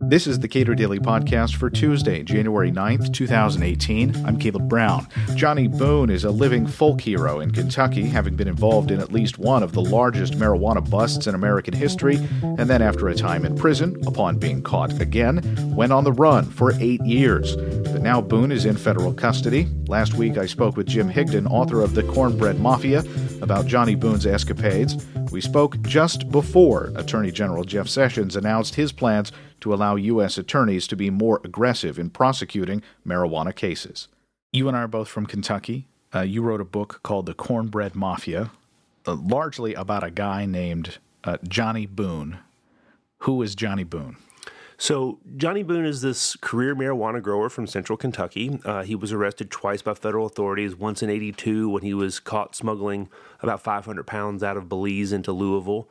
This 0.00 0.26
is 0.26 0.38
the 0.38 0.48
Cato 0.48 0.74
Daily 0.74 0.98
Podcast 0.98 1.56
for 1.56 1.70
Tuesday, 1.70 2.22
January 2.22 2.72
9th, 2.72 3.12
2018. 3.12 4.24
I'm 4.24 4.38
Caleb 4.38 4.68
Brown. 4.68 5.06
Johnny 5.34 5.68
Boone 5.68 6.10
is 6.10 6.24
a 6.24 6.30
living 6.30 6.66
folk 6.66 7.00
hero 7.00 7.40
in 7.40 7.50
Kentucky, 7.50 8.02
having 8.06 8.36
been 8.36 8.48
involved 8.48 8.90
in 8.90 9.00
at 9.00 9.12
least 9.12 9.38
one 9.38 9.62
of 9.62 9.72
the 9.72 9.82
largest 9.82 10.34
marijuana 10.34 10.88
busts 10.88 11.26
in 11.26 11.34
American 11.34 11.74
history, 11.74 12.16
and 12.42 12.70
then 12.70 12.82
after 12.82 13.08
a 13.08 13.14
time 13.14 13.44
in 13.44 13.56
prison, 13.56 13.96
upon 14.06 14.38
being 14.38 14.62
caught 14.62 15.00
again, 15.00 15.40
went 15.74 15.92
on 15.92 16.04
the 16.04 16.12
run 16.12 16.44
for 16.44 16.72
eight 16.80 17.04
years. 17.04 17.56
But 17.56 18.02
now 18.02 18.20
Boone 18.20 18.52
is 18.52 18.64
in 18.64 18.76
federal 18.76 19.12
custody. 19.12 19.68
Last 19.88 20.14
week 20.14 20.38
I 20.38 20.46
spoke 20.46 20.76
with 20.76 20.86
Jim 20.86 21.10
Higdon, 21.10 21.50
author 21.50 21.82
of 21.82 21.94
The 21.94 22.02
Cornbread 22.04 22.60
Mafia, 22.60 23.04
about 23.42 23.66
Johnny 23.66 23.94
Boone's 23.94 24.26
escapades. 24.26 24.96
We 25.30 25.40
spoke 25.40 25.80
just 25.82 26.30
before 26.30 26.92
Attorney 26.94 27.32
General 27.32 27.64
Jeff 27.64 27.88
Sessions 27.88 28.36
announced 28.36 28.76
his 28.76 28.92
plans 28.92 29.32
to 29.60 29.74
allow 29.74 29.96
U.S. 29.96 30.38
attorneys 30.38 30.86
to 30.86 30.96
be 30.96 31.10
more 31.10 31.40
aggressive 31.44 31.98
in 31.98 32.10
prosecuting 32.10 32.82
marijuana 33.06 33.54
cases. 33.54 34.08
You 34.52 34.68
and 34.68 34.76
I 34.76 34.82
are 34.82 34.88
both 34.88 35.08
from 35.08 35.26
Kentucky. 35.26 35.88
Uh, 36.14 36.20
you 36.20 36.42
wrote 36.42 36.60
a 36.60 36.64
book 36.64 37.00
called 37.02 37.26
The 37.26 37.34
Cornbread 37.34 37.94
Mafia, 37.94 38.50
uh, 39.06 39.14
largely 39.14 39.74
about 39.74 40.04
a 40.04 40.10
guy 40.10 40.46
named 40.46 40.98
uh, 41.24 41.38
Johnny 41.46 41.86
Boone. 41.86 42.38
Who 43.20 43.42
is 43.42 43.54
Johnny 43.54 43.84
Boone? 43.84 44.16
So, 44.78 45.18
Johnny 45.38 45.62
Boone 45.62 45.86
is 45.86 46.02
this 46.02 46.36
career 46.36 46.76
marijuana 46.76 47.22
grower 47.22 47.48
from 47.48 47.66
central 47.66 47.96
Kentucky. 47.96 48.60
Uh, 48.62 48.82
he 48.82 48.94
was 48.94 49.10
arrested 49.10 49.50
twice 49.50 49.80
by 49.80 49.94
federal 49.94 50.26
authorities, 50.26 50.76
once 50.76 51.02
in 51.02 51.08
82 51.08 51.70
when 51.70 51.82
he 51.82 51.94
was 51.94 52.20
caught 52.20 52.54
smuggling 52.54 53.08
about 53.40 53.62
500 53.62 54.06
pounds 54.06 54.42
out 54.42 54.58
of 54.58 54.68
Belize 54.68 55.12
into 55.12 55.32
Louisville, 55.32 55.88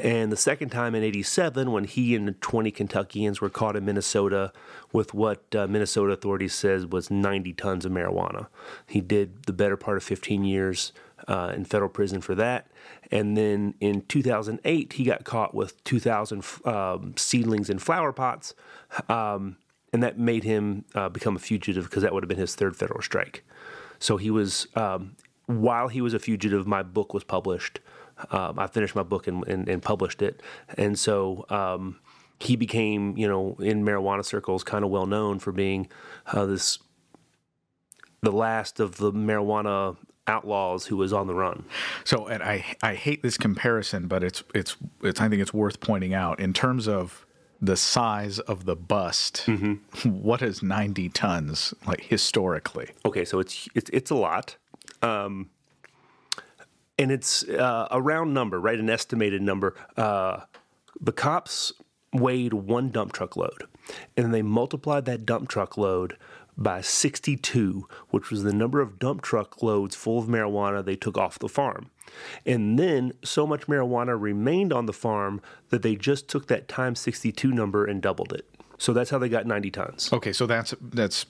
and 0.00 0.30
the 0.30 0.36
second 0.36 0.68
time 0.68 0.94
in 0.94 1.02
87 1.02 1.72
when 1.72 1.84
he 1.84 2.14
and 2.14 2.40
20 2.40 2.70
Kentuckians 2.70 3.40
were 3.40 3.50
caught 3.50 3.74
in 3.74 3.84
Minnesota 3.84 4.52
with 4.92 5.12
what 5.12 5.42
uh, 5.54 5.66
Minnesota 5.66 6.12
authorities 6.12 6.54
said 6.54 6.92
was 6.92 7.10
90 7.10 7.52
tons 7.54 7.84
of 7.84 7.90
marijuana. 7.90 8.46
He 8.86 9.00
did 9.00 9.44
the 9.44 9.52
better 9.52 9.76
part 9.76 9.96
of 9.96 10.04
15 10.04 10.44
years 10.44 10.92
uh, 11.28 11.52
in 11.54 11.64
federal 11.64 11.90
prison 11.90 12.20
for 12.20 12.34
that. 12.34 12.70
And 13.10 13.36
then 13.36 13.74
in 13.80 14.02
2008, 14.02 14.92
he 14.94 15.04
got 15.04 15.24
caught 15.24 15.54
with 15.54 15.82
2,000 15.84 16.44
um, 16.64 17.14
seedlings 17.16 17.70
in 17.70 17.78
flower 17.78 18.12
pots. 18.12 18.54
Um, 19.08 19.56
and 19.92 20.02
that 20.02 20.18
made 20.18 20.44
him 20.44 20.84
uh, 20.94 21.08
become 21.08 21.36
a 21.36 21.40
fugitive 21.40 21.84
because 21.84 22.02
that 22.02 22.12
would 22.12 22.22
have 22.22 22.28
been 22.28 22.38
his 22.38 22.54
third 22.54 22.76
federal 22.76 23.02
strike. 23.02 23.44
So 23.98 24.16
he 24.16 24.30
was, 24.30 24.68
um, 24.74 25.16
while 25.46 25.88
he 25.88 26.00
was 26.00 26.14
a 26.14 26.18
fugitive, 26.18 26.66
my 26.66 26.82
book 26.82 27.12
was 27.12 27.24
published. 27.24 27.80
Um, 28.30 28.58
I 28.58 28.66
finished 28.66 28.94
my 28.94 29.02
book 29.02 29.26
and, 29.26 29.46
and, 29.48 29.68
and 29.68 29.82
published 29.82 30.22
it. 30.22 30.42
And 30.76 30.98
so 30.98 31.44
um, 31.48 31.98
he 32.38 32.56
became, 32.56 33.16
you 33.16 33.26
know, 33.26 33.56
in 33.60 33.84
marijuana 33.84 34.24
circles, 34.24 34.62
kind 34.62 34.84
of 34.84 34.90
well 34.90 35.06
known 35.06 35.38
for 35.38 35.52
being 35.52 35.88
uh, 36.26 36.46
this 36.46 36.78
the 38.22 38.32
last 38.32 38.80
of 38.80 38.98
the 38.98 39.12
marijuana 39.12 39.96
outlaws 40.34 40.86
who 40.86 40.96
was 40.96 41.12
on 41.12 41.26
the 41.26 41.34
run. 41.34 41.64
So, 42.04 42.26
and 42.26 42.42
I 42.42 42.56
I 42.82 42.94
hate 42.94 43.20
this 43.22 43.36
comparison, 43.36 44.06
but 44.06 44.22
it's 44.22 44.42
it's 44.54 44.76
it's 45.02 45.20
I 45.20 45.28
think 45.28 45.42
it's 45.42 45.54
worth 45.54 45.78
pointing 45.80 46.14
out 46.14 46.40
in 46.40 46.52
terms 46.52 46.88
of 46.88 47.26
the 47.60 47.76
size 47.76 48.38
of 48.38 48.64
the 48.64 48.76
bust. 48.76 49.44
Mm-hmm. 49.46 50.08
What 50.08 50.40
is 50.42 50.62
ninety 50.62 51.08
tons 51.08 51.74
like 51.86 52.02
historically? 52.02 52.88
Okay, 53.04 53.24
so 53.24 53.40
it's 53.40 53.68
it's 53.74 53.90
it's 53.92 54.10
a 54.10 54.14
lot. 54.14 54.56
Um, 55.02 55.50
and 56.98 57.10
it's 57.10 57.44
uh, 57.48 57.88
a 57.90 58.00
round 58.00 58.34
number, 58.34 58.60
right? 58.60 58.78
An 58.78 58.90
estimated 58.90 59.42
number. 59.42 59.74
Uh, 59.96 60.40
the 61.00 61.12
cops 61.12 61.72
weighed 62.12 62.52
one 62.52 62.90
dump 62.90 63.12
truck 63.12 63.36
load, 63.36 63.64
and 64.16 64.32
they 64.32 64.42
multiplied 64.42 65.04
that 65.06 65.26
dump 65.26 65.48
truck 65.48 65.76
load 65.76 66.16
by 66.56 66.80
62, 66.80 67.88
which 68.10 68.30
was 68.30 68.42
the 68.42 68.52
number 68.52 68.80
of 68.80 68.98
dump 68.98 69.22
truck 69.22 69.62
loads 69.62 69.96
full 69.96 70.18
of 70.18 70.26
marijuana 70.26 70.84
they 70.84 70.96
took 70.96 71.16
off 71.16 71.38
the 71.38 71.48
farm. 71.48 71.90
And 72.44 72.78
then 72.78 73.12
so 73.24 73.46
much 73.46 73.66
marijuana 73.66 74.20
remained 74.20 74.72
on 74.72 74.86
the 74.86 74.92
farm 74.92 75.40
that 75.70 75.82
they 75.82 75.96
just 75.96 76.28
took 76.28 76.48
that 76.48 76.68
times 76.68 77.00
62 77.00 77.50
number 77.50 77.84
and 77.84 78.02
doubled 78.02 78.32
it. 78.32 78.46
So 78.78 78.92
that's 78.92 79.10
how 79.10 79.18
they 79.18 79.28
got 79.28 79.46
90 79.46 79.70
tons. 79.70 80.12
Okay, 80.12 80.32
so 80.32 80.46
that's 80.46 80.74
that's 80.80 81.26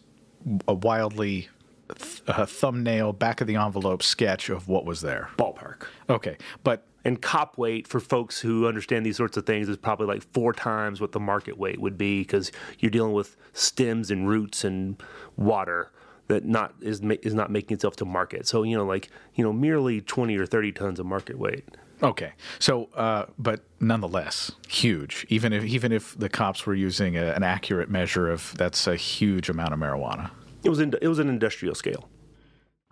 a 0.66 0.74
wildly 0.74 1.48
th- 1.88 2.22
a 2.26 2.46
thumbnail 2.46 3.12
back 3.12 3.40
of 3.40 3.46
the 3.46 3.56
envelope 3.56 4.02
sketch 4.02 4.48
of 4.48 4.68
what 4.68 4.84
was 4.84 5.00
there. 5.00 5.30
Ballpark. 5.36 5.82
Okay, 6.08 6.36
but 6.62 6.84
and 7.04 7.20
cop 7.20 7.56
weight 7.58 7.86
for 7.86 8.00
folks 8.00 8.40
who 8.40 8.66
understand 8.66 9.06
these 9.06 9.16
sorts 9.16 9.36
of 9.36 9.46
things 9.46 9.68
is 9.68 9.76
probably 9.76 10.06
like 10.06 10.22
four 10.32 10.52
times 10.52 11.00
what 11.00 11.12
the 11.12 11.20
market 11.20 11.58
weight 11.58 11.80
would 11.80 11.96
be 11.96 12.20
because 12.20 12.52
you're 12.78 12.90
dealing 12.90 13.12
with 13.12 13.36
stems 13.52 14.10
and 14.10 14.28
roots 14.28 14.64
and 14.64 15.02
water 15.36 15.90
that 16.28 16.44
not 16.44 16.74
is 16.80 17.00
is 17.22 17.34
not 17.34 17.50
making 17.50 17.74
itself 17.74 17.96
to 17.96 18.04
market. 18.04 18.46
So 18.46 18.62
you 18.62 18.76
know, 18.76 18.86
like 18.86 19.08
you 19.34 19.44
know, 19.44 19.52
merely 19.52 20.00
twenty 20.00 20.36
or 20.38 20.46
thirty 20.46 20.72
tons 20.72 21.00
of 21.00 21.06
market 21.06 21.38
weight. 21.38 21.64
Okay, 22.02 22.32
so 22.58 22.88
uh, 22.94 23.26
but 23.38 23.60
nonetheless, 23.80 24.52
huge. 24.68 25.26
Even 25.28 25.52
if 25.52 25.64
even 25.64 25.92
if 25.92 26.16
the 26.18 26.28
cops 26.28 26.64
were 26.64 26.74
using 26.74 27.16
a, 27.16 27.32
an 27.32 27.42
accurate 27.42 27.90
measure 27.90 28.30
of 28.30 28.54
that's 28.56 28.86
a 28.86 28.96
huge 28.96 29.50
amount 29.50 29.74
of 29.74 29.78
marijuana. 29.78 30.30
It 30.62 30.70
was 30.70 30.80
in, 30.80 30.94
it 31.02 31.08
was 31.08 31.18
an 31.18 31.28
industrial 31.28 31.74
scale. 31.74 32.08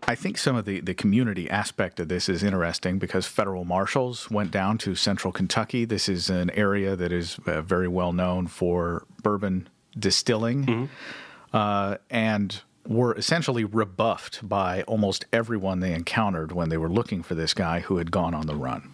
I 0.07 0.15
think 0.15 0.39
some 0.39 0.57
of 0.57 0.65
the, 0.65 0.81
the 0.81 0.95
community 0.95 1.51
aspect 1.51 1.99
of 2.01 2.09
this 2.09 2.29
is 2.29 2.43
interesting 2.43 2.99
because 2.99 3.27
federal 3.27 3.65
marshals 3.65 4.31
went 4.31 4.51
down 4.51 4.79
to 4.79 4.95
central 4.95 5.33
Kentucky. 5.33 5.85
This 5.85 6.09
is 6.09 6.31
an 6.31 6.51
area 6.51 6.95
that 6.97 7.13
is 7.13 7.39
uh, 7.47 7.63
very 7.63 7.89
well 7.89 8.13
known 8.13 8.47
for 8.47 9.05
bourbon 9.23 9.69
distilling 9.99 10.65
mm-hmm. 10.65 11.57
uh, 11.57 11.97
and 12.11 12.63
were 12.87 13.15
essentially 13.17 13.65
rebuffed 13.65 14.49
by 14.49 14.83
almost 14.83 15.27
everyone 15.33 15.81
they 15.81 15.93
encountered 15.93 16.53
when 16.53 16.69
they 16.69 16.79
were 16.79 16.89
looking 16.89 17.23
for 17.23 17.35
this 17.35 17.53
guy 17.53 17.81
who 17.81 17.99
had 17.99 18.11
gone 18.11 18.35
on 18.35 18.47
the 18.47 18.55
run. 18.55 18.91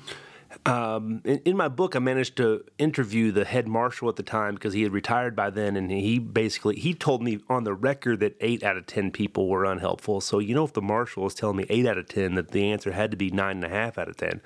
Um, 0.66 1.20
in, 1.25 1.38
in, 1.44 1.56
my 1.56 1.69
book, 1.69 1.97
I 1.97 1.98
managed 1.98 2.37
to 2.37 2.65
interview 2.78 3.32
the 3.32 3.44
head 3.44 3.69
marshal 3.69 4.09
at 4.09 4.16
the 4.16 4.22
time 4.22 4.54
because 4.54 4.72
he 4.72 4.82
had 4.82 4.92
retired 4.92 5.34
by 5.34 5.50
then, 5.50 5.76
and 5.76 5.91
he 5.91 6.19
basically 6.19 6.76
he 6.76 6.94
told 6.94 7.22
me 7.22 7.41
on 7.48 7.65
the 7.65 7.75
record 7.75 8.20
that 8.20 8.37
eight 8.41 8.62
out 8.62 8.76
of 8.76 8.87
ten 8.87 9.10
people 9.10 9.48
were 9.48 9.65
unhelpful. 9.65 10.20
So 10.20 10.38
you 10.38 10.54
know, 10.54 10.65
if 10.65 10.72
the 10.72 10.82
marshal 10.82 11.26
is 11.26 11.34
telling 11.34 11.56
me 11.56 11.66
eight 11.69 11.87
out 11.87 11.98
of 11.98 12.09
ten, 12.09 12.34
that 12.34 12.50
the 12.50 12.70
answer 12.70 12.92
had 12.92 13.10
to 13.10 13.16
be 13.16 13.31
nine 13.31 13.56
and 13.56 13.65
a 13.65 13.69
half 13.69 13.98
out 13.98 14.09
of 14.09 14.16
ten. 14.16 14.41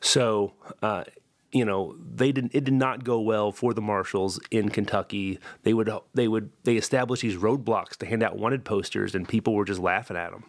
So. 0.00 0.54
Uh, 0.82 1.04
you 1.54 1.66
know 1.66 1.94
they 2.02 2.32
didn't 2.32 2.54
it 2.54 2.64
did 2.64 2.72
not 2.72 3.04
go 3.04 3.20
well 3.20 3.52
for 3.52 3.74
the 3.74 3.82
marshals 3.82 4.40
in 4.50 4.70
Kentucky. 4.70 5.38
They 5.64 5.74
would 5.74 5.90
they 6.14 6.26
would 6.26 6.50
they 6.64 6.76
established 6.76 7.20
these 7.20 7.36
roadblocks 7.36 7.96
to 7.98 8.06
hand 8.06 8.22
out 8.22 8.38
wanted 8.38 8.64
posters, 8.64 9.14
and 9.14 9.28
people 9.28 9.54
were 9.54 9.66
just 9.66 9.78
laughing 9.78 10.16
at 10.16 10.30
them. 10.30 10.44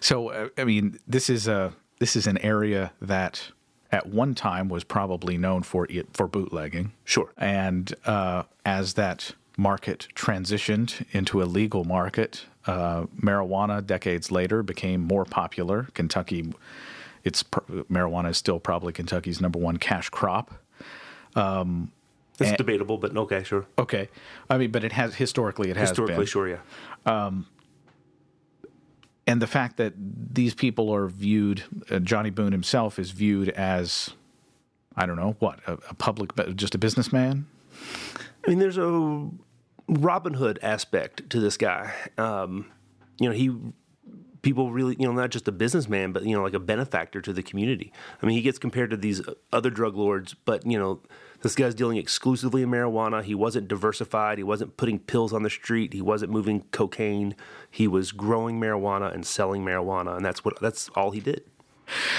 So 0.00 0.30
uh, 0.30 0.48
I 0.58 0.64
mean, 0.64 0.98
this 1.06 1.30
is 1.30 1.46
a 1.46 1.72
this 2.00 2.16
is 2.16 2.26
an 2.26 2.38
area 2.38 2.92
that 3.00 3.52
at 3.94 4.08
one 4.08 4.34
time 4.34 4.68
was 4.68 4.82
probably 4.82 5.38
known 5.38 5.62
for 5.62 5.86
it, 5.88 6.08
for 6.12 6.26
bootlegging. 6.26 6.92
Sure. 7.04 7.32
And 7.38 7.94
uh, 8.04 8.42
as 8.66 8.94
that 8.94 9.32
market 9.56 10.08
transitioned 10.16 11.06
into 11.12 11.40
a 11.40 11.44
legal 11.44 11.84
market, 11.84 12.44
uh, 12.66 13.04
marijuana 13.22 13.86
decades 13.86 14.32
later 14.32 14.64
became 14.64 15.00
more 15.00 15.24
popular. 15.24 15.86
Kentucky, 15.94 16.52
it's 17.22 17.44
marijuana 17.44 18.30
is 18.30 18.36
still 18.36 18.58
probably 18.58 18.92
Kentucky's 18.92 19.40
number 19.40 19.60
one 19.60 19.76
cash 19.76 20.10
crop. 20.10 20.52
Um, 21.36 21.92
it's 22.40 22.48
and, 22.48 22.58
debatable, 22.58 22.98
but 22.98 23.16
okay, 23.16 23.44
sure. 23.44 23.64
Okay, 23.78 24.08
I 24.50 24.58
mean, 24.58 24.72
but 24.72 24.82
it 24.82 24.90
has 24.90 25.14
historically 25.14 25.70
it 25.70 25.76
has 25.76 25.90
historically, 25.90 26.26
sure, 26.26 26.48
yeah. 26.48 26.58
Um, 27.06 27.46
and 29.24 29.40
the 29.40 29.46
fact 29.46 29.76
that 29.76 29.94
these 30.34 30.54
people 30.54 30.94
are 30.94 31.08
viewed, 31.08 31.64
uh, 31.90 31.98
Johnny 31.98 32.30
Boone 32.30 32.52
himself 32.52 32.98
is 32.98 33.10
viewed 33.10 33.48
as, 33.50 34.10
I 34.96 35.06
don't 35.06 35.16
know, 35.16 35.36
what, 35.38 35.60
a, 35.66 35.72
a 35.90 35.94
public, 35.94 36.32
just 36.56 36.74
a 36.74 36.78
businessman? 36.78 37.46
I 38.44 38.50
mean, 38.50 38.58
there's 38.58 38.78
a 38.78 39.28
Robin 39.88 40.34
Hood 40.34 40.58
aspect 40.62 41.30
to 41.30 41.40
this 41.40 41.56
guy. 41.56 41.92
Um, 42.18 42.70
you 43.18 43.28
know, 43.28 43.34
he 43.34 43.54
people 44.44 44.70
really, 44.70 44.94
you 44.98 45.06
know, 45.06 45.12
not 45.12 45.30
just 45.30 45.48
a 45.48 45.52
businessman, 45.52 46.12
but 46.12 46.24
you 46.24 46.36
know, 46.36 46.42
like 46.42 46.54
a 46.54 46.60
benefactor 46.60 47.20
to 47.20 47.32
the 47.32 47.42
community. 47.42 47.92
I 48.22 48.26
mean, 48.26 48.36
he 48.36 48.42
gets 48.42 48.58
compared 48.58 48.90
to 48.90 48.96
these 48.96 49.20
other 49.52 49.70
drug 49.70 49.96
lords, 49.96 50.34
but 50.34 50.64
you 50.64 50.78
know, 50.78 51.00
this 51.42 51.54
guy's 51.56 51.74
dealing 51.74 51.96
exclusively 51.96 52.62
in 52.62 52.70
marijuana. 52.70 53.22
He 53.22 53.34
wasn't 53.34 53.68
diversified. 53.68 54.38
He 54.38 54.44
wasn't 54.44 54.76
putting 54.76 54.98
pills 54.98 55.32
on 55.32 55.42
the 55.42 55.50
street. 55.50 55.92
He 55.92 56.00
wasn't 56.00 56.30
moving 56.30 56.62
cocaine. 56.70 57.34
He 57.70 57.88
was 57.88 58.12
growing 58.12 58.60
marijuana 58.60 59.12
and 59.12 59.26
selling 59.26 59.64
marijuana, 59.64 60.16
and 60.16 60.24
that's 60.24 60.44
what 60.44 60.60
that's 60.60 60.88
all 60.90 61.10
he 61.10 61.20
did. 61.20 61.42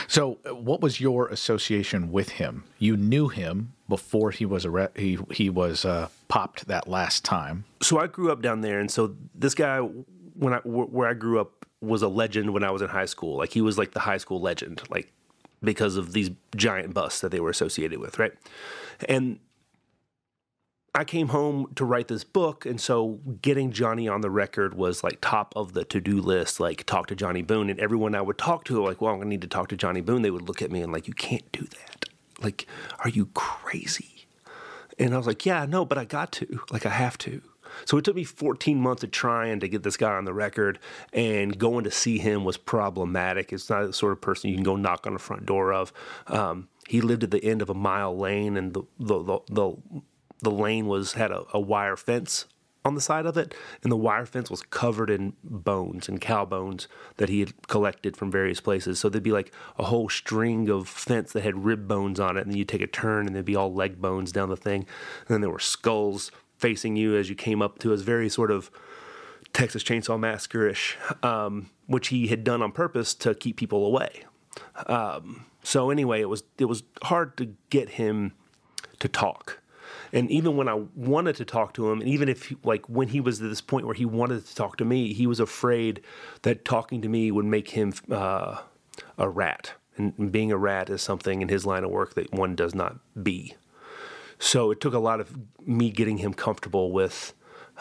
So, 0.07 0.37
what 0.51 0.81
was 0.81 0.99
your 0.99 1.27
association 1.27 2.11
with 2.11 2.29
him? 2.29 2.65
You 2.77 2.97
knew 2.97 3.29
him 3.29 3.73
before 3.87 4.31
he 4.31 4.45
was 4.45 4.67
he 4.95 5.17
he 5.31 5.49
was 5.49 5.85
uh, 5.85 6.09
popped 6.27 6.67
that 6.67 6.87
last 6.87 7.23
time. 7.23 7.65
So 7.81 7.99
I 7.99 8.07
grew 8.07 8.31
up 8.31 8.41
down 8.41 8.61
there, 8.61 8.79
and 8.79 8.91
so 8.91 9.15
this 9.33 9.55
guy, 9.55 9.79
when 9.79 10.53
I 10.53 10.57
where 10.63 11.07
I 11.07 11.13
grew 11.13 11.39
up, 11.39 11.64
was 11.81 12.01
a 12.01 12.07
legend 12.07 12.53
when 12.53 12.63
I 12.63 12.71
was 12.71 12.81
in 12.81 12.89
high 12.89 13.05
school. 13.05 13.37
Like 13.37 13.53
he 13.53 13.61
was 13.61 13.77
like 13.77 13.91
the 13.91 14.01
high 14.01 14.17
school 14.17 14.41
legend, 14.41 14.81
like 14.89 15.11
because 15.63 15.97
of 15.97 16.13
these 16.13 16.31
giant 16.55 16.93
busts 16.93 17.21
that 17.21 17.31
they 17.31 17.39
were 17.39 17.49
associated 17.49 17.99
with, 17.99 18.19
right? 18.19 18.33
And 19.07 19.39
I 20.93 21.03
came 21.03 21.27
home 21.27 21.73
to 21.75 21.83
write 21.83 22.07
this 22.07 22.23
book, 22.23 22.65
and 22.65 22.79
so 22.79 23.19
getting 23.41 23.71
Johnny 23.71 24.07
on 24.07 24.21
the 24.21 24.29
record 24.29 24.75
was 24.75 25.03
like 25.03 25.19
top 25.19 25.51
of 25.53 25.73
the 25.73 25.83
to 25.85 25.99
do 25.99 26.21
list. 26.21 26.61
Like 26.61 26.85
talk 26.85 27.07
to 27.07 27.15
Johnny 27.15 27.41
Boone, 27.41 27.69
and 27.69 27.79
everyone 27.81 28.15
I 28.15 28.21
would 28.21 28.37
talk 28.37 28.63
to, 28.65 28.81
like, 28.81 29.01
well, 29.01 29.11
I'm 29.11 29.19
gonna 29.19 29.29
need 29.29 29.41
to 29.41 29.47
talk 29.47 29.67
to 29.69 29.77
Johnny 29.77 29.99
Boone. 29.99 30.21
They 30.21 30.31
would 30.31 30.47
look 30.47 30.61
at 30.61 30.71
me 30.71 30.81
and 30.81 30.93
like, 30.93 31.07
you 31.07 31.13
can't 31.13 31.51
do 31.51 31.65
that. 31.65 32.05
Like, 32.41 32.65
are 32.99 33.09
you 33.09 33.25
crazy? 33.33 34.27
And 34.97 35.13
I 35.13 35.17
was 35.17 35.27
like, 35.27 35.45
yeah, 35.45 35.65
no, 35.65 35.83
but 35.83 35.97
I 35.97 36.05
got 36.05 36.31
to. 36.33 36.61
Like, 36.71 36.85
I 36.85 36.91
have 36.91 37.17
to. 37.19 37.41
So 37.85 37.97
it 37.97 38.05
took 38.05 38.15
me 38.15 38.23
14 38.23 38.79
months 38.79 39.03
of 39.03 39.11
trying 39.11 39.59
to 39.59 39.67
get 39.67 39.83
this 39.83 39.97
guy 39.97 40.13
on 40.13 40.25
the 40.25 40.33
record, 40.33 40.79
and 41.13 41.57
going 41.57 41.83
to 41.83 41.91
see 41.91 42.17
him 42.17 42.43
was 42.43 42.57
problematic. 42.57 43.51
It's 43.51 43.69
not 43.69 43.87
the 43.87 43.93
sort 43.93 44.13
of 44.13 44.21
person 44.21 44.49
you 44.49 44.55
can 44.55 44.63
go 44.63 44.75
knock 44.75 45.05
on 45.05 45.13
the 45.13 45.19
front 45.19 45.45
door 45.45 45.73
of. 45.73 45.91
Um, 46.27 46.69
he 46.87 47.01
lived 47.01 47.23
at 47.23 47.31
the 47.31 47.43
end 47.43 47.61
of 47.61 47.69
a 47.69 47.73
mile 47.73 48.17
lane, 48.17 48.57
and 48.57 48.73
the 48.73 48.83
the 48.99 49.21
the, 49.23 49.39
the 49.49 49.75
the 50.41 50.51
lane 50.51 50.87
was 50.87 51.13
had 51.13 51.31
a, 51.31 51.43
a, 51.53 51.59
wire 51.59 51.95
fence 51.95 52.45
on 52.83 52.93
the 52.93 53.01
side 53.01 53.25
of 53.25 53.35
it, 53.35 53.55
and 53.81 53.91
the 53.91 53.97
wire 53.97 54.27
fence 54.27 54.51
was 54.51 54.61
covered 54.61 55.09
in 55.09 55.33
bones 55.43 56.07
and 56.07 56.21
cow 56.21 56.45
bones 56.45 56.87
that 57.17 57.29
he 57.29 57.39
had 57.39 57.67
collected 57.67 58.15
from 58.15 58.29
various 58.29 58.61
places. 58.61 58.99
So 58.99 59.09
there'd 59.09 59.23
be 59.23 59.31
like 59.31 59.51
a 59.79 59.85
whole 59.85 60.07
string 60.07 60.69
of 60.69 60.87
fence 60.87 61.33
that 61.33 61.43
had 61.43 61.65
rib 61.65 61.87
bones 61.87 62.19
on 62.19 62.37
it, 62.37 62.41
and 62.41 62.51
then 62.51 62.57
you 62.57 62.65
take 62.65 62.81
a 62.81 62.87
turn, 62.87 63.25
and 63.25 63.35
there'd 63.35 63.45
be 63.45 63.55
all 63.55 63.73
leg 63.73 63.99
bones 63.99 64.31
down 64.31 64.49
the 64.49 64.57
thing, 64.57 64.85
and 65.27 65.29
then 65.29 65.41
there 65.41 65.49
were 65.49 65.59
skulls 65.59 66.31
facing 66.65 66.95
you 66.95 67.15
as 67.15 67.29
you 67.29 67.35
came 67.35 67.61
up 67.61 67.79
to. 67.79 67.89
Was 67.89 68.01
very 68.01 68.29
sort 68.29 68.51
of 68.51 68.71
Texas 69.53 69.83
Chainsaw 69.83 70.19
Massacre 70.19 70.67
ish, 70.67 70.97
um, 71.23 71.69
which 71.87 72.07
he 72.07 72.27
had 72.27 72.43
done 72.43 72.61
on 72.61 72.71
purpose 72.71 73.13
to 73.15 73.35
keep 73.35 73.57
people 73.57 73.85
away. 73.85 74.23
Um, 74.87 75.45
so 75.63 75.89
anyway, 75.89 76.21
it 76.21 76.29
was 76.29 76.43
it 76.57 76.65
was 76.65 76.83
hard 77.03 77.37
to 77.37 77.55
get 77.69 77.89
him 77.89 78.33
to 78.99 79.07
talk 79.07 79.61
and 80.13 80.31
even 80.31 80.55
when 80.55 80.69
I 80.69 80.75
wanted 80.95 81.35
to 81.37 81.45
talk 81.45 81.73
to 81.73 81.91
him, 81.91 81.99
and 81.99 82.09
even 82.09 82.29
if 82.29 82.53
like 82.63 82.87
when 82.87 83.09
he 83.09 83.19
was 83.19 83.41
at 83.41 83.49
this 83.49 83.61
point 83.61 83.85
where 83.85 83.95
he 83.95 84.05
wanted 84.05 84.45
to 84.45 84.55
talk 84.55 84.77
to 84.77 84.85
me, 84.85 85.13
he 85.13 85.27
was 85.27 85.39
afraid 85.39 86.01
that 86.43 86.63
talking 86.65 87.01
to 87.01 87.09
me 87.09 87.31
would 87.31 87.45
make 87.45 87.71
him 87.71 87.93
uh, 88.09 88.61
a 89.17 89.29
rat, 89.29 89.73
and 89.97 90.31
being 90.31 90.51
a 90.51 90.57
rat 90.57 90.89
is 90.89 91.01
something 91.01 91.41
in 91.41 91.49
his 91.49 91.65
line 91.65 91.83
of 91.83 91.91
work 91.91 92.13
that 92.15 92.31
one 92.33 92.55
does 92.55 92.73
not 92.73 92.97
be. 93.21 93.55
So 94.39 94.71
it 94.71 94.81
took 94.81 94.93
a 94.93 94.99
lot 94.99 95.19
of 95.19 95.37
me 95.65 95.89
getting 95.89 96.17
him 96.17 96.33
comfortable 96.33 96.91
with 96.91 97.33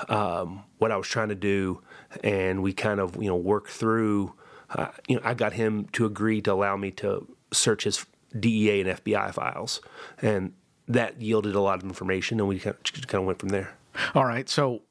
um, 0.08 0.64
what 0.78 0.90
I 0.90 0.96
was 0.96 1.08
trying 1.08 1.28
to 1.28 1.34
do, 1.34 1.82
and 2.22 2.62
we 2.62 2.72
kind 2.72 3.00
of 3.00 3.16
you 3.16 3.28
know 3.28 3.36
worked 3.36 3.70
through. 3.70 4.34
Uh, 4.70 4.88
you 5.08 5.16
know, 5.16 5.22
I 5.24 5.34
got 5.34 5.52
him 5.52 5.86
to 5.92 6.06
agree 6.06 6.40
to 6.42 6.52
allow 6.52 6.76
me 6.76 6.90
to 6.92 7.26
search 7.52 7.84
his 7.84 8.04
DEA 8.38 8.80
and 8.80 8.90
FBI 8.90 9.32
files, 9.32 9.80
and 10.20 10.52
that 10.88 11.20
yielded 11.20 11.54
a 11.54 11.60
lot 11.60 11.78
of 11.78 11.84
information, 11.84 12.40
and 12.40 12.48
we 12.48 12.58
kind 12.58 12.76
of, 12.76 13.06
kind 13.06 13.22
of 13.22 13.26
went 13.26 13.38
from 13.38 13.50
there. 13.50 13.74
All 14.14 14.24
right, 14.24 14.48
so 14.48 14.82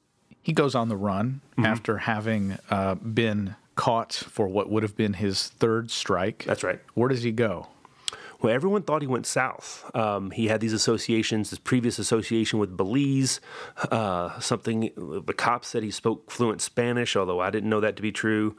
he 0.42 0.54
goes 0.54 0.76
on 0.76 0.90
the 0.90 0.98
run 0.98 1.42
mm-hmm. 1.52 1.66
after 1.66 2.00
having 2.00 2.58
uh, 2.70 2.96
been 2.96 3.56
caught 3.76 4.14
for 4.14 4.48
what 4.48 4.70
would 4.70 4.84
have 4.84 4.96
been 4.96 5.14
his 5.14 5.48
third 5.48 5.90
strike. 5.92 6.44
That's 6.46 6.64
right. 6.64 6.80
Where 6.94 7.10
does 7.10 7.24
he 7.24 7.32
go? 7.32 7.68
Well, 8.44 8.54
everyone 8.54 8.82
thought 8.82 9.02
he 9.02 9.08
went 9.08 9.26
south. 9.26 9.90
Um, 9.96 10.32
he 10.32 10.48
had 10.48 10.60
these 10.60 10.74
associations, 10.74 11.52
his 11.52 11.60
previous 11.60 11.98
association 11.98 12.60
with 12.60 12.76
Belize, 12.76 13.40
uh, 13.90 14.38
something 14.42 14.92
the 14.98 15.34
cops 15.34 15.70
said 15.70 15.82
he 15.82 15.92
spoke 15.92 16.30
fluent 16.30 16.62
Spanish, 16.62 17.16
although 17.16 17.40
I 17.40 17.50
didn't 17.50 17.70
know 17.70 17.80
that 17.80 17.96
to 17.96 18.02
be 18.02 18.12
true. 18.12 18.58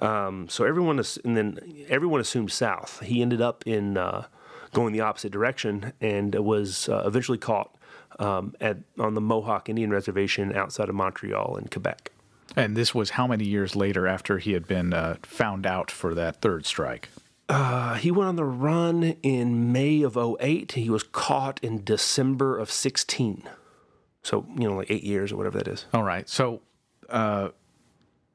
Um, 0.00 0.48
so 0.48 0.64
everyone, 0.64 0.98
and 1.24 1.36
then 1.36 1.58
everyone 1.90 2.22
assumed 2.22 2.50
south. 2.50 3.00
He 3.00 3.20
ended 3.20 3.42
up 3.42 3.66
in 3.66 3.98
uh, 3.98 4.28
going 4.72 4.94
the 4.94 5.02
opposite 5.02 5.30
direction 5.30 5.92
and 6.00 6.34
was 6.34 6.88
uh, 6.88 7.02
eventually 7.04 7.36
caught 7.36 7.76
um, 8.18 8.54
at 8.62 8.78
on 8.98 9.12
the 9.12 9.20
Mohawk 9.20 9.68
Indian 9.68 9.90
Reservation 9.90 10.56
outside 10.56 10.88
of 10.88 10.94
Montreal 10.94 11.58
in 11.58 11.68
Quebec. 11.68 12.12
And 12.56 12.74
this 12.74 12.94
was 12.94 13.10
how 13.10 13.26
many 13.26 13.44
years 13.44 13.76
later 13.76 14.06
after 14.06 14.38
he 14.38 14.52
had 14.52 14.66
been 14.66 14.94
uh, 14.94 15.16
found 15.22 15.66
out 15.66 15.90
for 15.90 16.14
that 16.14 16.40
third 16.40 16.64
strike? 16.64 17.10
Uh, 17.48 17.94
he 17.94 18.10
went 18.10 18.28
on 18.28 18.36
the 18.36 18.44
run 18.44 19.16
in 19.22 19.72
May 19.72 20.02
of 20.02 20.18
08. 20.18 20.72
He 20.72 20.90
was 20.90 21.02
caught 21.02 21.58
in 21.62 21.82
December 21.82 22.58
of 22.58 22.70
16. 22.70 23.48
So, 24.22 24.44
you 24.56 24.68
know, 24.68 24.76
like 24.76 24.90
eight 24.90 25.04
years 25.04 25.32
or 25.32 25.36
whatever 25.36 25.58
that 25.58 25.68
is. 25.68 25.86
All 25.94 26.02
right. 26.02 26.28
So, 26.28 26.60
uh, 27.08 27.48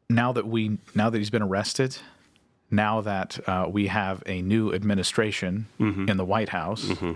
now 0.09 0.31
that 0.31 0.47
we 0.47 0.77
now 0.95 1.09
that 1.09 1.17
he's 1.17 1.29
been 1.29 1.43
arrested, 1.43 1.97
now 2.71 3.01
that 3.01 3.39
uh, 3.47 3.67
we 3.69 3.87
have 3.87 4.23
a 4.25 4.41
new 4.41 4.73
administration 4.73 5.67
mm-hmm. 5.79 6.09
in 6.09 6.17
the 6.17 6.25
White 6.25 6.49
House, 6.49 6.85
mm-hmm. 6.85 7.13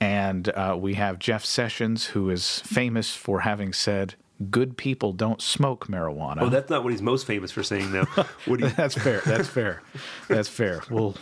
and 0.00 0.48
uh, 0.50 0.76
we 0.78 0.94
have 0.94 1.18
Jeff 1.18 1.44
Sessions, 1.44 2.06
who 2.06 2.30
is 2.30 2.60
famous 2.60 3.14
for 3.14 3.40
having 3.40 3.72
said, 3.72 4.14
"Good 4.50 4.76
people 4.76 5.12
don't 5.12 5.40
smoke 5.40 5.88
marijuana." 5.88 6.42
Oh, 6.42 6.48
that's 6.48 6.70
not 6.70 6.84
what 6.84 6.92
he's 6.92 7.02
most 7.02 7.26
famous 7.26 7.50
for 7.50 7.62
saying, 7.62 7.92
though. 7.92 8.06
that's 8.56 8.94
fair. 8.94 9.20
That's 9.24 9.48
fair. 9.48 9.82
That's 10.28 10.48
fair. 10.48 10.82
We'll 10.90 11.16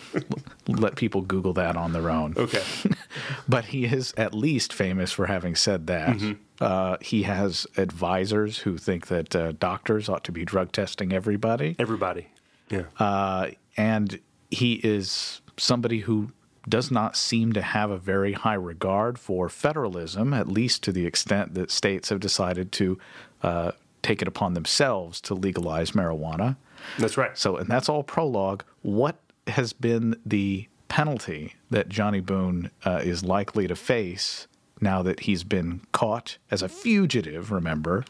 let 0.69 0.97
people 0.97 1.23
Google 1.23 1.53
that 1.55 1.77
on 1.77 1.93
their 1.93 2.11
own. 2.11 2.35
Okay. 2.37 2.63
but 3.49 3.67
he 3.67 3.85
is 3.85 4.15
at 4.17 4.35
least 4.35 4.73
famous 4.73 5.13
for 5.13 5.27
having 5.27 5.55
said 5.55 5.87
that. 5.87 6.17
Mm-hmm. 6.17 6.33
Uh, 6.61 6.97
he 7.01 7.25
has 7.25 7.67
advisors 7.77 8.59
who 8.59 8.79
think 8.79 9.09
that 9.09 9.35
uh, 9.35 9.53
doctors 9.53 10.09
ought 10.09 10.25
to 10.25 10.33
be 10.33 10.45
drug 10.45 10.73
testing 10.73 11.13
everybody. 11.13 11.77
Everybody. 11.79 12.29
Yeah. 12.71 12.85
Uh, 12.99 13.51
and 13.77 14.21
he 14.51 14.75
is 14.85 15.41
somebody 15.57 16.01
who 16.01 16.31
does 16.69 16.91
not 16.91 17.17
seem 17.17 17.53
to 17.53 17.63
have 17.63 17.91
a 17.91 17.99
very 17.99 18.33
high 18.33 18.55
regard 18.55 19.19
for 19.19 19.49
federalism, 19.49 20.33
at 20.33 20.49
least 20.49 20.83
to 20.85 20.93
the 20.93 21.07
extent 21.07 21.55
that 21.55 21.71
states 21.71 22.09
have 22.09 22.21
decided 22.21 22.73
to 22.73 22.99
uh, 23.43 23.73
take 24.03 24.23
it 24.23 24.29
upon 24.29 24.55
themselves 24.55 25.21
to 25.23 25.35
legalize 25.35 25.93
marijuana. 25.93 26.57
That's 26.99 27.17
right. 27.17 27.37
So, 27.37 27.57
and 27.57 27.69
that's 27.69 27.89
all 27.89 28.03
prologue. 28.03 28.65
What 28.83 29.17
has 29.47 29.73
been 29.73 30.17
the 30.25 30.69
penalty 30.89 31.55
that 31.71 31.89
Johnny 31.89 32.21
Boone 32.21 32.71
uh, 32.85 33.01
is 33.03 33.25
likely 33.25 33.67
to 33.67 33.77
face 33.77 34.47
now 34.81 35.03
that 35.03 35.21
he's 35.21 35.45
been 35.45 35.81
caught 35.93 36.39
as 36.51 36.63
a 36.63 36.69
fugitive, 36.69 37.51
remember, 37.51 38.05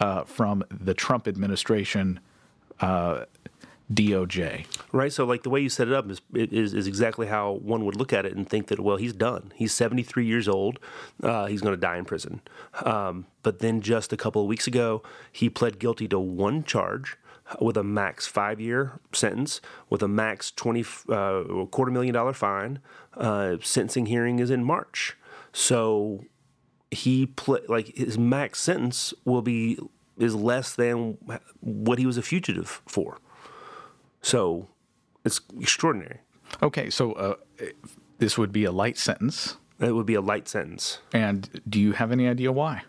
uh, 0.00 0.24
from 0.24 0.64
the 0.70 0.94
Trump 0.94 1.26
administration 1.26 2.20
uh, 2.80 3.24
DOJ. 3.92 4.66
Right. 4.92 5.12
So, 5.12 5.24
like 5.24 5.42
the 5.42 5.50
way 5.50 5.60
you 5.60 5.68
set 5.68 5.88
it 5.88 5.94
up 5.94 6.10
is, 6.10 6.20
is, 6.34 6.74
is 6.74 6.86
exactly 6.86 7.26
how 7.26 7.52
one 7.52 7.84
would 7.84 7.96
look 7.96 8.12
at 8.12 8.26
it 8.26 8.34
and 8.34 8.48
think 8.48 8.66
that 8.68 8.80
well, 8.80 8.96
he's 8.96 9.14
done. 9.14 9.52
He's 9.54 9.72
73 9.72 10.26
years 10.26 10.48
old. 10.48 10.78
Uh, 11.22 11.46
he's 11.46 11.62
going 11.62 11.74
to 11.74 11.80
die 11.80 11.96
in 11.96 12.04
prison. 12.04 12.42
Um, 12.84 13.26
but 13.42 13.60
then 13.60 13.80
just 13.80 14.12
a 14.12 14.16
couple 14.16 14.42
of 14.42 14.48
weeks 14.48 14.66
ago, 14.66 15.02
he 15.32 15.48
pled 15.48 15.78
guilty 15.78 16.06
to 16.08 16.18
one 16.18 16.64
charge 16.64 17.16
with 17.60 17.78
a 17.78 17.82
max 17.82 18.26
five 18.26 18.60
year 18.60 19.00
sentence, 19.12 19.60
with 19.88 20.02
a 20.02 20.08
max 20.08 20.50
20 20.50 20.84
uh, 21.08 21.42
quarter 21.70 21.90
million 21.90 22.12
dollar 22.12 22.32
fine. 22.32 22.80
Uh, 23.16 23.56
sentencing 23.62 24.06
hearing 24.06 24.38
is 24.38 24.50
in 24.50 24.64
March. 24.64 25.16
So 25.52 26.24
he 26.90 27.26
play 27.26 27.60
like 27.68 27.96
his 27.96 28.18
max 28.18 28.60
sentence 28.60 29.14
will 29.24 29.42
be 29.42 29.78
is 30.18 30.34
less 30.34 30.74
than 30.74 31.16
what 31.60 31.98
he 31.98 32.06
was 32.06 32.18
a 32.18 32.22
fugitive 32.22 32.82
for. 32.86 33.18
So 34.22 34.68
it's 35.24 35.40
extraordinary. 35.60 36.20
Okay, 36.62 36.90
so 36.90 37.12
uh, 37.12 37.34
this 38.18 38.38
would 38.38 38.52
be 38.52 38.64
a 38.64 38.72
light 38.72 38.98
sentence. 38.98 39.56
It 39.80 39.94
would 39.94 40.06
be 40.06 40.14
a 40.14 40.20
light 40.20 40.48
sentence. 40.48 41.00
And 41.12 41.60
do 41.68 41.80
you 41.80 41.92
have 41.92 42.10
any 42.10 42.26
idea 42.26 42.50
why? 42.50 42.82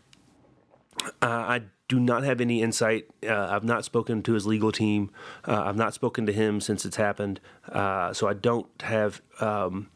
Uh, 1.22 1.28
I 1.28 1.62
do 1.88 2.00
not 2.00 2.24
have 2.24 2.42
any 2.42 2.62
insight. 2.62 3.06
Uh, 3.28 3.48
I've 3.50 3.64
not 3.64 3.86
spoken 3.86 4.24
to 4.24 4.34
his 4.34 4.46
legal 4.46 4.72
team. 4.72 5.12
Uh, 5.48 5.64
I've 5.66 5.76
not 5.76 5.94
spoken 5.94 6.26
to 6.26 6.34
him 6.34 6.62
since 6.62 6.86
it's 6.86 6.98
happened. 6.98 7.40
Uh, 7.68 8.14
so 8.14 8.28
I 8.28 8.34
don't 8.34 8.70
have 8.82 9.22
um, 9.40 9.90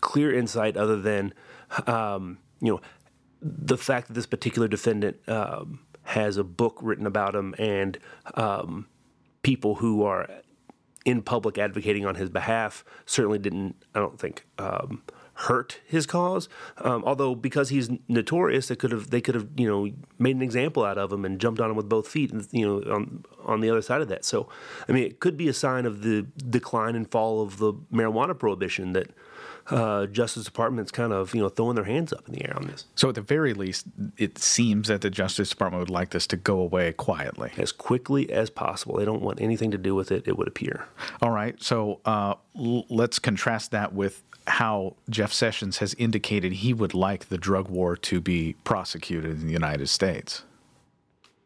clear 0.00 0.32
insight 0.32 0.76
other 0.76 1.00
than, 1.00 1.34
um, 1.86 2.38
you 2.60 2.72
know, 2.72 2.80
the 3.40 3.76
fact 3.76 4.08
that 4.08 4.14
this 4.14 4.26
particular 4.26 4.68
defendant 4.68 5.16
um, 5.28 5.80
has 6.02 6.36
a 6.36 6.44
book 6.44 6.78
written 6.80 7.06
about 7.06 7.34
him 7.34 7.54
and 7.58 7.98
um, 8.34 8.86
people 9.42 9.76
who 9.76 10.02
are 10.02 10.28
in 11.04 11.22
public 11.22 11.58
advocating 11.58 12.06
on 12.06 12.14
his 12.14 12.30
behalf 12.30 12.84
certainly 13.06 13.38
didn't, 13.38 13.76
I 13.94 13.98
don't 13.98 14.18
think, 14.18 14.46
um, 14.58 15.02
hurt 15.34 15.80
his 15.86 16.06
cause. 16.06 16.48
Um, 16.78 17.02
although 17.04 17.34
because 17.34 17.68
he's 17.68 17.90
notorious, 18.08 18.68
they 18.68 18.76
could 18.76 18.92
have 18.92 19.10
they 19.10 19.20
could 19.20 19.34
have 19.34 19.48
you 19.56 19.66
know 19.66 19.90
made 20.18 20.36
an 20.36 20.42
example 20.42 20.84
out 20.84 20.96
of 20.98 21.12
him 21.12 21.24
and 21.24 21.40
jumped 21.40 21.60
on 21.60 21.70
him 21.70 21.76
with 21.76 21.88
both 21.88 22.08
feet, 22.08 22.32
and 22.32 22.46
you 22.52 22.66
know 22.66 22.92
on 22.92 23.24
on 23.44 23.60
the 23.60 23.70
other 23.70 23.82
side 23.82 24.00
of 24.00 24.08
that. 24.08 24.24
So 24.24 24.48
I 24.88 24.92
mean, 24.92 25.04
it 25.04 25.20
could 25.20 25.36
be 25.36 25.48
a 25.48 25.52
sign 25.52 25.86
of 25.86 26.02
the 26.02 26.26
decline 26.48 26.94
and 26.94 27.10
fall 27.10 27.42
of 27.42 27.58
the 27.58 27.72
marijuana 27.92 28.38
prohibition 28.38 28.92
that 28.92 29.10
uh, 29.68 30.06
Justice 30.06 30.44
Department's 30.44 30.90
kind 30.90 31.12
of 31.12 31.34
you 31.34 31.40
know 31.40 31.48
throwing 31.48 31.74
their 31.74 31.84
hands 31.84 32.12
up 32.12 32.26
in 32.28 32.34
the 32.34 32.44
air 32.44 32.54
on 32.56 32.66
this. 32.66 32.84
So 32.94 33.08
at 33.08 33.14
the 33.14 33.20
very 33.20 33.54
least, 33.54 33.86
it 34.16 34.38
seems 34.38 34.88
that 34.88 35.00
the 35.00 35.10
Justice 35.10 35.50
Department 35.50 35.80
would 35.80 35.90
like 35.90 36.10
this 36.10 36.26
to 36.28 36.36
go 36.36 36.60
away 36.60 36.92
quietly, 36.92 37.52
as 37.56 37.72
quickly 37.72 38.30
as 38.30 38.50
possible. 38.50 38.96
They 38.96 39.04
don't 39.04 39.22
want 39.22 39.40
anything 39.40 39.70
to 39.70 39.78
do 39.78 39.94
with 39.94 40.12
it. 40.12 40.26
It 40.26 40.36
would 40.36 40.48
appear. 40.48 40.86
All 41.22 41.30
right. 41.30 41.60
So 41.62 42.00
uh, 42.04 42.34
l- 42.58 42.86
let's 42.88 43.18
contrast 43.18 43.70
that 43.70 43.92
with 43.92 44.22
how 44.46 44.94
Jeff 45.08 45.32
Sessions 45.32 45.78
has 45.78 45.94
indicated 45.94 46.52
he 46.52 46.74
would 46.74 46.92
like 46.92 47.28
the 47.28 47.38
drug 47.38 47.68
war 47.68 47.96
to 47.96 48.20
be 48.20 48.56
prosecuted 48.64 49.40
in 49.40 49.46
the 49.46 49.52
United 49.52 49.88
States. 49.88 50.42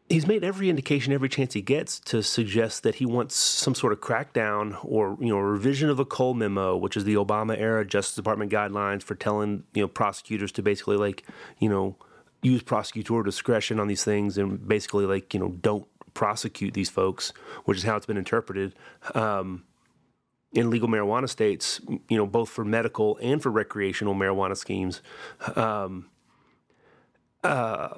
He's 0.09 0.25
made 0.25 0.43
every 0.43 0.71
indication, 0.71 1.13
every 1.13 1.29
chance 1.29 1.53
he 1.53 1.61
gets, 1.61 1.99
to 2.01 2.23
suggest 2.23 2.81
that 2.81 2.95
he 2.95 3.05
wants 3.05 3.35
some 3.35 3.75
sort 3.75 3.93
of 3.93 4.01
crackdown 4.01 4.75
or 4.83 5.15
you 5.19 5.27
know 5.27 5.37
revision 5.37 5.89
of 5.89 5.97
the 5.97 6.05
Cole 6.05 6.33
memo, 6.33 6.75
which 6.75 6.97
is 6.97 7.03
the 7.03 7.13
Obama 7.13 7.57
era 7.57 7.85
Justice 7.85 8.15
Department 8.15 8.51
guidelines 8.51 9.03
for 9.03 9.13
telling 9.13 9.63
you 9.73 9.83
know 9.83 9.87
prosecutors 9.87 10.51
to 10.53 10.63
basically 10.63 10.97
like 10.97 11.25
you 11.59 11.69
know 11.69 11.95
use 12.41 12.63
prosecutorial 12.63 13.23
discretion 13.23 13.79
on 13.79 13.87
these 13.87 14.03
things 14.03 14.37
and 14.37 14.67
basically 14.67 15.05
like 15.05 15.33
you 15.33 15.39
know 15.39 15.49
don't 15.61 15.85
prosecute 16.15 16.73
these 16.73 16.89
folks, 16.89 17.31
which 17.65 17.77
is 17.77 17.83
how 17.83 17.95
it's 17.95 18.05
been 18.05 18.17
interpreted. 18.17 18.73
Um, 19.13 19.63
in 20.51 20.69
legal 20.69 20.87
marijuana 20.87 21.29
states, 21.29 21.79
you 22.09 22.17
know, 22.17 22.25
both 22.25 22.49
for 22.49 22.65
medical 22.65 23.17
and 23.21 23.41
for 23.41 23.51
recreational 23.51 24.15
marijuana 24.15 24.57
schemes. 24.57 25.01
Um, 25.55 26.09
uh, 27.43 27.97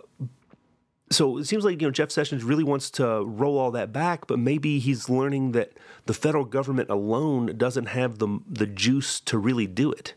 so 1.12 1.38
it 1.38 1.46
seems 1.46 1.64
like 1.64 1.82
you 1.82 1.88
know 1.88 1.92
Jeff 1.92 2.12
Sessions 2.12 2.44
really 2.44 2.64
wants 2.64 2.90
to 2.92 3.24
roll 3.24 3.58
all 3.58 3.72
that 3.72 3.94
back, 3.94 4.28
but 4.28 4.40
maybe 4.40 4.80
he's 4.80 5.10
learning 5.10 5.52
that 5.52 5.74
the 6.06 6.14
federal 6.14 6.46
government 6.46 6.90
alone 6.90 7.58
doesn't 7.58 7.88
have 7.88 8.20
the 8.20 8.40
the 8.50 8.66
juice 8.66 9.20
to 9.22 9.38
really 9.38 9.68
do 9.68 9.92
it. 9.92 10.16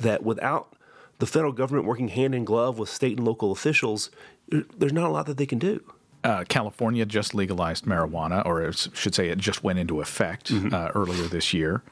That 0.00 0.22
without 0.22 0.74
the 1.18 1.26
federal 1.26 1.52
government 1.52 1.86
working 1.86 2.08
hand 2.08 2.34
in 2.34 2.44
glove 2.44 2.78
with 2.78 2.88
state 2.88 3.18
and 3.18 3.26
local 3.26 3.52
officials, 3.52 4.10
there's 4.48 4.92
not 4.92 5.06
a 5.06 5.10
lot 5.10 5.26
that 5.26 5.36
they 5.36 5.46
can 5.46 5.58
do 5.58 5.82
uh, 6.24 6.44
California 6.48 7.06
just 7.06 7.34
legalized 7.34 7.84
marijuana, 7.84 8.44
or 8.44 8.66
I 8.66 8.70
should 8.72 9.14
say, 9.14 9.28
it 9.28 9.38
just 9.38 9.64
went 9.64 9.78
into 9.78 10.00
effect 10.00 10.52
mm-hmm. 10.52 10.74
uh, 10.74 10.88
earlier 10.94 11.26
this 11.28 11.54
year. 11.54 11.82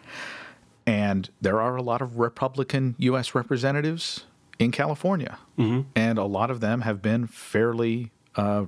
And 0.87 1.28
there 1.40 1.61
are 1.61 1.76
a 1.76 1.83
lot 1.83 2.00
of 2.00 2.19
Republican 2.19 2.95
U.S. 2.99 3.35
representatives 3.35 4.25
in 4.59 4.71
California, 4.71 5.38
mm-hmm. 5.59 5.88
and 5.95 6.19
a 6.19 6.25
lot 6.25 6.50
of 6.50 6.61
them 6.61 6.81
have 6.83 7.00
been 7.02 7.26
fairly, 7.26 8.11
uh, 8.38 8.66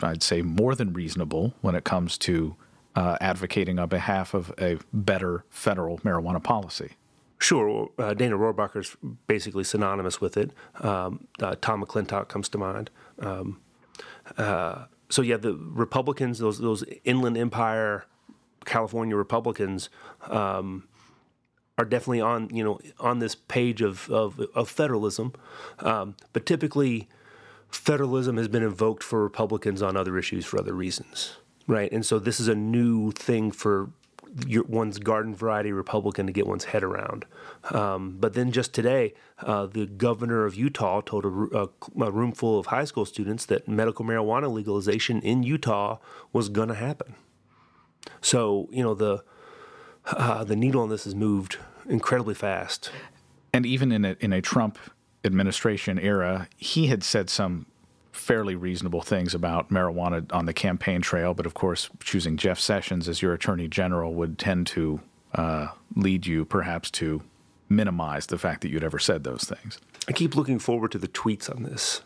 I'd 0.00 0.22
say, 0.22 0.42
more 0.42 0.74
than 0.74 0.92
reasonable 0.92 1.52
when 1.60 1.74
it 1.74 1.84
comes 1.84 2.16
to 2.18 2.56
uh, 2.94 3.16
advocating 3.20 3.78
on 3.78 3.88
behalf 3.88 4.32
of 4.32 4.52
a 4.58 4.78
better 4.92 5.44
federal 5.50 5.98
marijuana 5.98 6.42
policy. 6.42 6.92
Sure, 7.40 7.90
uh, 7.98 8.14
Dana 8.14 8.36
Rohrabacher 8.36 8.80
is 8.80 8.96
basically 9.26 9.62
synonymous 9.62 10.20
with 10.20 10.36
it. 10.36 10.50
Um, 10.80 11.28
uh, 11.40 11.54
Tom 11.60 11.84
McClintock 11.84 12.28
comes 12.28 12.48
to 12.48 12.58
mind. 12.58 12.90
Um, 13.20 13.60
uh, 14.36 14.86
so 15.08 15.22
yeah, 15.22 15.36
the 15.36 15.54
Republicans, 15.54 16.38
those 16.38 16.58
those 16.58 16.84
Inland 17.04 17.36
Empire, 17.36 18.06
California 18.64 19.14
Republicans, 19.14 19.88
um, 20.26 20.88
are 21.76 21.84
definitely 21.84 22.20
on 22.20 22.50
you 22.52 22.64
know 22.64 22.80
on 22.98 23.20
this 23.20 23.36
page 23.36 23.82
of 23.82 24.10
of, 24.10 24.40
of 24.54 24.68
federalism, 24.68 25.32
um, 25.78 26.16
but 26.32 26.44
typically 26.44 27.08
federalism 27.70 28.36
has 28.36 28.48
been 28.48 28.62
invoked 28.62 29.02
for 29.02 29.22
Republicans 29.22 29.82
on 29.82 29.96
other 29.96 30.18
issues 30.18 30.44
for 30.44 30.58
other 30.58 30.72
reasons, 30.72 31.36
right? 31.66 31.90
And 31.92 32.04
so 32.04 32.18
this 32.18 32.40
is 32.40 32.48
a 32.48 32.54
new 32.54 33.12
thing 33.12 33.50
for 33.50 33.90
your, 34.46 34.64
one's 34.64 34.98
garden 34.98 35.34
variety 35.34 35.72
Republican 35.72 36.26
to 36.26 36.32
get 36.32 36.46
one's 36.46 36.64
head 36.64 36.82
around. 36.82 37.24
Um, 37.70 38.16
but 38.18 38.34
then 38.34 38.52
just 38.52 38.74
today, 38.74 39.14
uh, 39.40 39.66
the 39.66 39.86
governor 39.86 40.44
of 40.44 40.54
Utah 40.54 41.00
told 41.00 41.24
a, 41.24 41.28
a, 41.28 41.68
a, 42.04 42.10
room 42.10 42.32
full 42.32 42.58
of 42.58 42.66
high 42.66 42.84
school 42.84 43.04
students 43.04 43.46
that 43.46 43.68
medical 43.68 44.04
marijuana 44.04 44.52
legalization 44.52 45.20
in 45.22 45.42
Utah 45.42 45.98
was 46.32 46.48
going 46.48 46.68
to 46.68 46.74
happen. 46.74 47.14
So 48.20 48.68
you 48.70 48.82
know 48.82 48.94
the 48.94 49.22
uh, 50.06 50.44
the 50.44 50.56
needle 50.56 50.82
on 50.82 50.88
this 50.88 51.04
has 51.04 51.14
moved 51.14 51.58
incredibly 51.88 52.34
fast. 52.34 52.90
And 53.52 53.66
even 53.66 53.92
in 53.92 54.04
a, 54.04 54.16
in 54.20 54.32
a 54.32 54.40
Trump 54.40 54.78
administration 55.28 55.98
era, 55.98 56.48
he 56.56 56.88
had 56.88 57.04
said 57.04 57.30
some 57.30 57.66
fairly 58.10 58.56
reasonable 58.56 59.00
things 59.00 59.34
about 59.34 59.70
marijuana 59.70 60.26
on 60.32 60.46
the 60.46 60.52
campaign 60.52 61.00
trail, 61.00 61.34
but 61.34 61.46
of 61.46 61.54
course, 61.54 61.88
choosing 62.00 62.36
Jeff 62.36 62.58
Sessions 62.58 63.08
as 63.08 63.22
your 63.22 63.32
attorney 63.32 63.68
general 63.68 64.14
would 64.14 64.38
tend 64.38 64.66
to 64.68 65.00
uh, 65.34 65.68
lead 65.94 66.26
you 66.26 66.44
perhaps 66.44 66.90
to 66.90 67.22
minimize 67.68 68.26
the 68.26 68.38
fact 68.38 68.62
that 68.62 68.70
you'd 68.70 68.82
ever 68.82 68.98
said 68.98 69.24
those 69.24 69.44
things. 69.44 69.78
I 70.08 70.12
keep 70.12 70.34
looking 70.34 70.58
forward 70.58 70.90
to 70.92 70.98
the 70.98 71.08
tweets 71.08 71.54
on 71.54 71.62
this, 71.62 72.02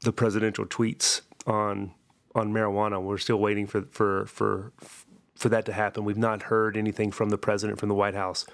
the 0.00 0.12
presidential 0.12 0.64
tweets 0.64 1.20
on 1.46 1.92
on 2.34 2.52
marijuana. 2.52 3.02
We're 3.02 3.18
still 3.18 3.38
waiting 3.38 3.66
for 3.66 3.82
for 3.90 4.26
for 4.26 4.72
for 5.40 5.48
that 5.48 5.64
to 5.64 5.72
happen. 5.72 6.04
We've 6.04 6.18
not 6.18 6.42
heard 6.44 6.76
anything 6.76 7.10
from 7.10 7.30
the 7.30 7.38
president 7.38 7.80
from 7.80 7.88
the 7.88 7.94
White 7.94 8.14
House 8.14 8.44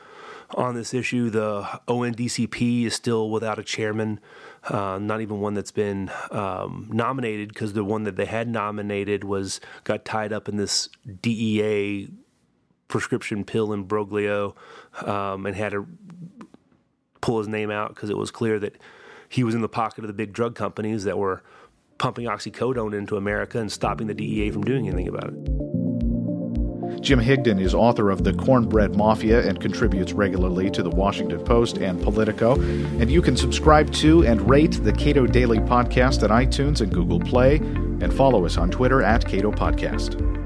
on 0.54 0.76
this 0.76 0.94
issue. 0.94 1.30
The 1.30 1.62
ONDCP 1.88 2.84
is 2.84 2.94
still 2.94 3.28
without 3.28 3.58
a 3.58 3.64
chairman, 3.64 4.20
uh, 4.68 4.96
not 5.02 5.20
even 5.20 5.40
one 5.40 5.54
that's 5.54 5.72
been 5.72 6.12
um, 6.30 6.88
nominated 6.92 7.48
because 7.48 7.72
the 7.72 7.82
one 7.82 8.04
that 8.04 8.14
they 8.14 8.24
had 8.24 8.48
nominated 8.48 9.24
was 9.24 9.60
got 9.82 10.04
tied 10.04 10.32
up 10.32 10.48
in 10.48 10.58
this 10.58 10.88
DEA 11.22 12.08
prescription 12.86 13.42
pill 13.42 13.70
imbroglio 13.70 14.54
um, 15.04 15.44
and 15.44 15.56
had 15.56 15.72
to 15.72 15.88
pull 17.20 17.38
his 17.38 17.48
name 17.48 17.72
out 17.72 17.88
because 17.96 18.10
it 18.10 18.16
was 18.16 18.30
clear 18.30 18.60
that 18.60 18.76
he 19.28 19.42
was 19.42 19.56
in 19.56 19.60
the 19.60 19.68
pocket 19.68 20.04
of 20.04 20.06
the 20.06 20.14
big 20.14 20.32
drug 20.32 20.54
companies 20.54 21.02
that 21.02 21.18
were 21.18 21.42
pumping 21.98 22.26
oxycodone 22.26 22.96
into 22.96 23.16
America 23.16 23.58
and 23.58 23.72
stopping 23.72 24.06
the 24.06 24.14
DEA 24.14 24.52
from 24.52 24.62
doing 24.62 24.86
anything 24.86 25.08
about 25.08 25.30
it. 25.34 25.55
Jim 27.00 27.20
Higdon 27.20 27.60
is 27.60 27.74
author 27.74 28.10
of 28.10 28.24
The 28.24 28.32
Cornbread 28.32 28.96
Mafia 28.96 29.46
and 29.46 29.60
contributes 29.60 30.12
regularly 30.12 30.70
to 30.70 30.82
The 30.82 30.90
Washington 30.90 31.44
Post 31.44 31.78
and 31.78 32.02
Politico. 32.02 32.54
And 32.60 33.10
you 33.10 33.22
can 33.22 33.36
subscribe 33.36 33.92
to 33.94 34.26
and 34.26 34.48
rate 34.48 34.82
the 34.82 34.92
Cato 34.92 35.26
Daily 35.26 35.58
Podcast 35.58 36.22
at 36.22 36.30
iTunes 36.30 36.80
and 36.80 36.92
Google 36.92 37.20
Play, 37.20 37.56
and 37.56 38.12
follow 38.12 38.44
us 38.44 38.56
on 38.56 38.70
Twitter 38.70 39.02
at 39.02 39.24
Cato 39.24 39.52
Podcast. 39.52 40.45